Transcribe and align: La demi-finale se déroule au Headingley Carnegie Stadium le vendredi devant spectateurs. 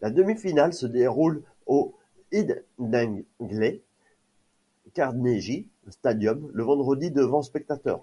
La 0.00 0.08
demi-finale 0.08 0.72
se 0.72 0.86
déroule 0.86 1.42
au 1.66 1.92
Headingley 2.32 3.82
Carnegie 4.94 5.68
Stadium 5.90 6.50
le 6.54 6.62
vendredi 6.64 7.10
devant 7.10 7.42
spectateurs. 7.42 8.00